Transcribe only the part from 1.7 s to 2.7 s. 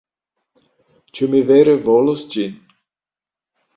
volos ĝin?